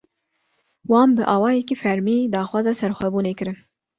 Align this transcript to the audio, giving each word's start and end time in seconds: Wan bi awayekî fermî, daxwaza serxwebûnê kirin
Wan 0.91 1.09
bi 1.17 1.23
awayekî 1.35 1.75
fermî, 1.83 2.17
daxwaza 2.33 2.73
serxwebûnê 2.81 3.33
kirin 3.39 3.57